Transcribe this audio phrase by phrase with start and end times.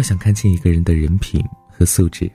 [0.00, 2.32] 要想看清一个人的人品和素质，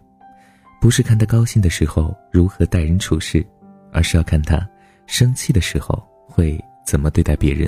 [0.79, 3.43] 不是看他高兴的时候如何待人处事，
[3.91, 4.69] 而是要看他
[5.07, 7.67] 生气的时候会怎么对待别人。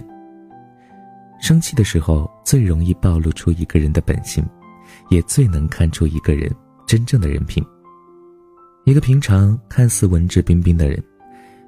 [1.42, 4.48] 生气的时候最容易暴露出一个人的本性，
[5.10, 6.48] 也最能看出一个人
[6.86, 7.66] 真正的人品。
[8.86, 11.04] 一个平常看似文质彬彬的人，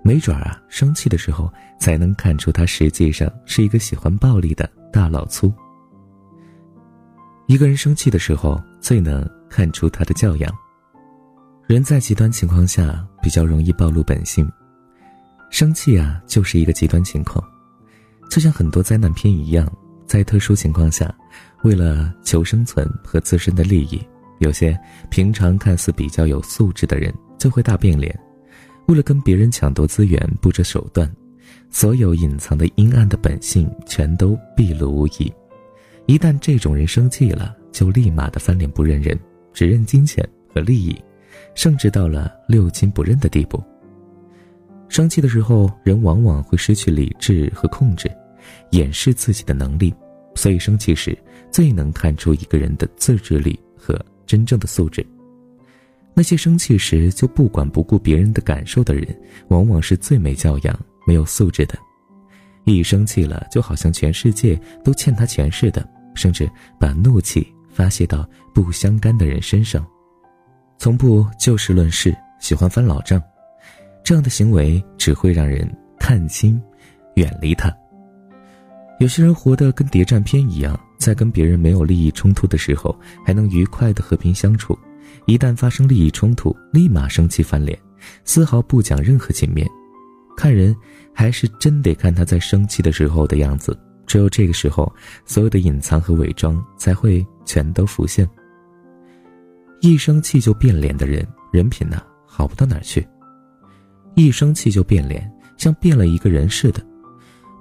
[0.04, 5.52] 没准儿啊，生气的时候才能看出他实际上是一个喜欢暴力的大老粗。
[7.50, 10.56] 一个人生气的时候，最能看出他的教养。
[11.66, 14.48] 人在极端情况下比较容易暴露本性，
[15.50, 17.44] 生气啊，就是一个极端情况。
[18.30, 19.68] 就像很多灾难片一样，
[20.06, 21.12] 在特殊情况下，
[21.64, 24.00] 为了求生存和自身的利益，
[24.38, 28.16] 有些平常看似比较有素质的人就会大变脸，
[28.86, 31.12] 为了跟别人抢夺资源不择手段，
[31.72, 35.34] 所有隐藏的阴暗的本性全都毕露无遗。
[36.10, 39.16] 一旦这种人生气了，就立马的翻脸不认人，
[39.54, 41.00] 只认金钱和利益，
[41.54, 43.64] 甚至到了六亲不认的地步。
[44.88, 48.12] 生气的时候，人往往会失去理智和控制，
[48.72, 49.94] 掩饰自己的能力，
[50.34, 51.16] 所以生气时
[51.52, 55.06] 最能看出一个人的自制力和真正的素质。
[56.16, 59.16] 那些生气时就不管不顾别人的感受的人，
[59.50, 61.78] 往往是最没教养、没有素质的。
[62.66, 69.86] 一生气了，就好像全世界都欠他钱似的，甚至把怒气发泄到不相干的人身上，
[70.78, 73.22] 从不就事论事，喜欢翻老账。
[74.04, 76.62] 这样的行为只会让人看清，
[77.16, 77.72] 远离他。
[79.00, 82.94] 有些人活得跟谍战片一样，在跟别人没有利益冲突的时候，
[83.26, 84.74] 还能愉快的和平相处；
[85.26, 87.78] 一旦发生利益冲突，立马生气翻脸，
[88.26, 89.66] 丝毫不讲任何情面。
[90.36, 90.76] 看人
[91.14, 93.78] 还是真得看他在生气的时候的样子，
[94.10, 94.92] 只有这个时候，
[95.24, 98.28] 所有的隐藏和伪装才会全都浮现。
[99.82, 103.08] 一生气就变脸的人，人品呢好不到哪儿去。
[104.16, 106.84] 一生气就变脸，像变了一个人似的，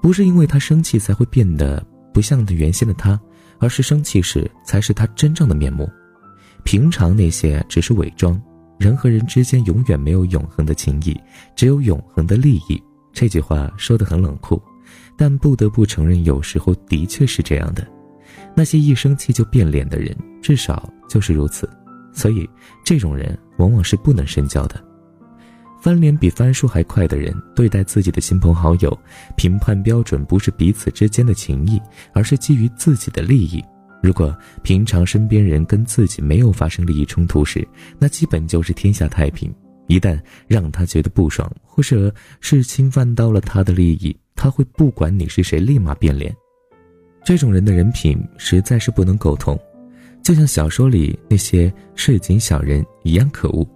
[0.00, 3.21] 不是因为他生气才会变得不像他原先的他，
[3.59, 5.87] 而是生气时才是他真正的面目。
[6.65, 8.41] 平常那些只是伪装。
[8.78, 11.15] 人和人之间永远没有永恒的情谊，
[11.55, 12.83] 只有永恒的利益。
[13.12, 14.62] 这句话说得很冷酷，
[15.19, 17.87] 但不得不承认，有时候的确是这样的。
[18.55, 21.69] 那些一生气就变脸的人，至少就是如此。
[22.12, 22.49] 所以，
[22.84, 24.83] 这种人往往是不能深交的。
[25.81, 28.99] 翻脸比翻书还快的人，对待自己的亲朋好友，
[29.37, 31.81] 评判标准不是彼此之间的情谊，
[32.12, 33.62] 而是基于自己的利益。
[34.03, 37.67] 如果平常身边人跟自己没有发生利益冲突时，
[37.99, 39.53] 那基本就是天下太平。
[39.87, 46.34] 一旦让他觉得不爽，或者是侵犯到了他的利益，他会不管你是谁，立马变脸。
[47.25, 49.59] 这种人的人品实在是不能苟同，
[50.22, 53.69] 就像小说里那些市井小人一样可恶。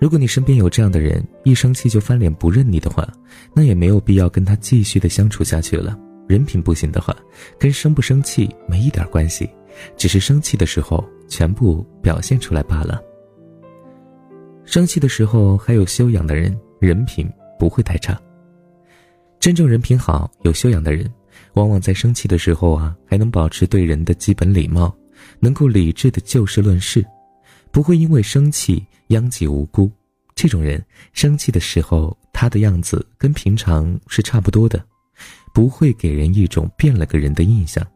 [0.00, 3.06] 如果你身边有这样的人，一生气就翻脸不认你的话，
[3.54, 5.98] 那也没有必要跟他继续的相处下去了。
[6.26, 7.14] 人品不行的话，
[7.58, 9.48] 跟生不生气没一点关系，
[9.98, 13.02] 只是生气的时候全部表现出来罢了。
[14.64, 18.18] 生气的时候还有修养的人，人品不会太差。
[19.40, 21.10] 真正人品好、有修养的人，
[21.54, 24.94] 往往在生气的时候啊，还能保持对人的基本礼貌，
[25.40, 27.04] 能够理智的就事论事。
[27.70, 29.90] 不会因为生气殃及无辜。
[30.34, 34.84] 这种人生气的时候，他的样子跟平常是差不多的，
[35.52, 37.86] 不会给人一种变了个人的印象。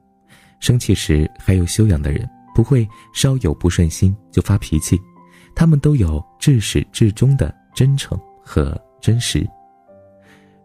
[0.61, 5.01] 生气时还有修养的人，不会稍有不顺心就发脾气，
[5.55, 9.45] 他们都有至始至终的真诚和真实。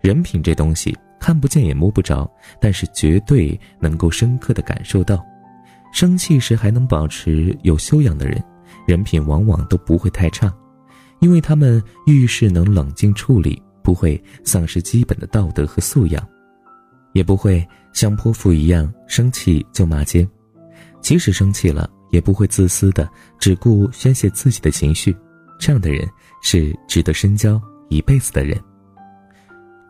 [0.02, 5.24] 人品这东西看不见也摸不着，但是绝对能够深刻的感受到。
[5.94, 8.44] 生气时还能保持有修养的人。
[8.86, 10.54] 人品往往都不会太差，
[11.20, 16.26] 因为他们遇事能冷静处理，不会丧失基本的道德和素养，
[17.14, 20.28] 也不会像泼妇一样生气就骂街。
[21.02, 25.16] 即使生气了，也不会自私的只顾宣泄自己的情绪。
[25.60, 26.08] 这样的人
[26.42, 28.58] 是值得深交一辈子的人。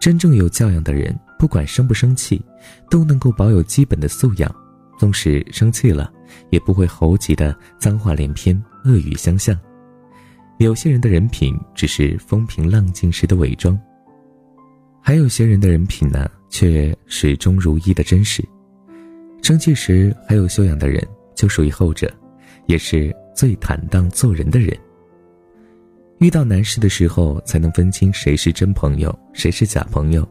[0.07, 2.41] 真正有教养的人，不管生不生气，
[2.89, 4.49] 都能够保有基本的素养。
[4.97, 6.09] 纵使生气了，
[6.49, 9.59] 也不会猴急的脏话连篇、恶语相向。
[10.59, 13.77] 有些人的人品只是风平浪静时的伪装，
[15.01, 18.41] 还有些人的人品呢，却始终如一的真实。
[19.43, 21.05] 生气时还有修养的人，
[21.35, 22.09] 就属于后者，
[22.65, 24.73] 也是最坦荡做人的人。
[26.19, 30.27] 遇到难事的时候，才能分清谁是真朋友，谁是假朋友。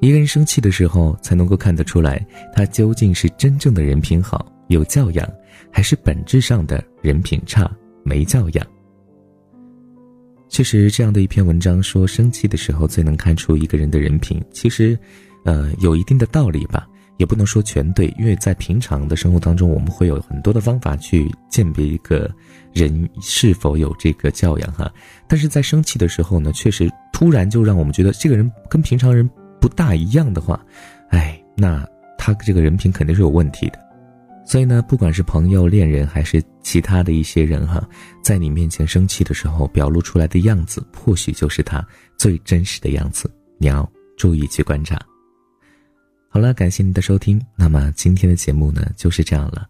[0.00, 5.28] 一个人生气的时候，才能够看得出来他究竟是真正的人品好，有教养，
[5.70, 7.70] 还是本质上的人品差、
[8.04, 8.66] 没教养？
[10.48, 14.42] 确实，这样的一篇文章说，生气的时候最能看出一个人的人品。
[14.50, 14.98] 其实，
[15.44, 16.86] 呃，有一定的道理吧，
[17.16, 22.30] 也不能说全对，因为在平常的生活当中，我们会有很多的方法去鉴别一个
[22.72, 24.92] 人是否有这个教养哈。
[25.26, 29.28] 但是在生气的时候呢，确实突然就让我们觉得这个人跟平常人
[29.60, 30.62] 不大一样的话，
[31.10, 31.86] 哎，那
[32.18, 33.78] 他这个人品肯定是有问题的。
[34.44, 37.84] 所以呢，不管是朋友、恋人，还是其他的一些人哈，
[38.22, 41.84] 在你面前生气的时候，表露出来的样子，或许就是他
[42.16, 43.28] 最真实的样子。
[43.58, 44.96] 你要注意去观察。
[46.36, 47.40] 好了，感谢您的收听。
[47.56, 49.66] 那么今天的节目呢，就是这样了。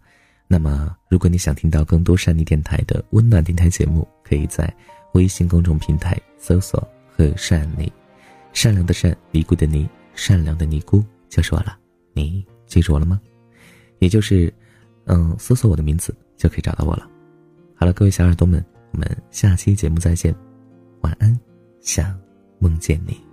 [0.48, 4.68] 那么，如果你想听到更多善妮电台的温暖电台节目，可以在
[5.12, 6.84] 微信公众平台搜索
[7.16, 7.92] “和善妮”，
[8.52, 11.78] 善良的善，尼姑的尼，善良的尼姑就是我了。
[12.14, 13.20] 你记住我了吗？
[14.00, 14.52] 也就是。
[15.04, 17.08] 嗯，搜索我的名字就可以找到我了。
[17.76, 18.60] 好了，各位小耳朵们，
[18.90, 20.34] 我们下期节目再见，
[21.02, 21.38] 晚安，
[21.80, 22.12] 想
[22.58, 23.25] 梦见你。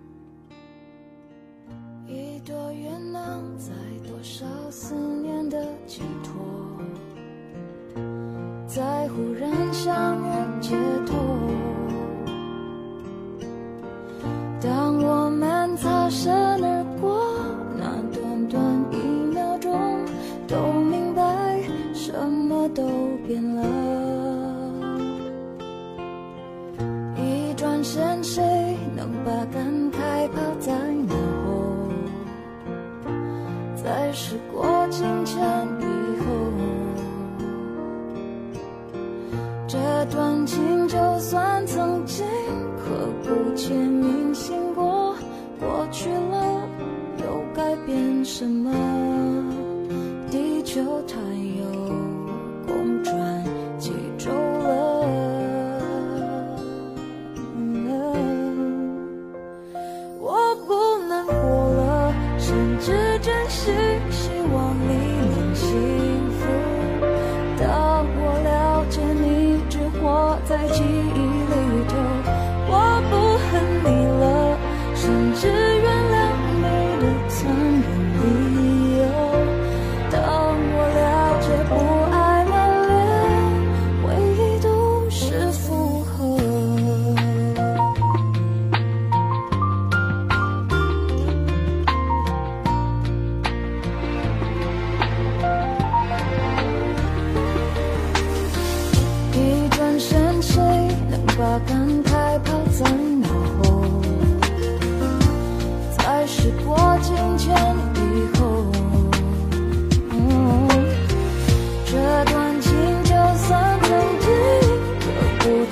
[8.75, 10.25] 在忽然相遇
[10.59, 10.75] 街
[11.05, 11.13] 头，
[14.59, 17.23] 当我们擦身而过，
[17.77, 18.97] 那短短一
[19.31, 19.71] 秒钟，
[20.47, 20.57] 都
[20.89, 21.21] 明白。
[21.93, 22.83] 什么都
[23.27, 23.61] 变了，
[27.15, 28.43] 一转身，谁
[28.95, 30.73] 能把感慨抛在
[31.07, 31.13] 脑
[31.45, 31.91] 后？
[33.75, 34.72] 在时光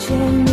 [0.02, 0.51] 牵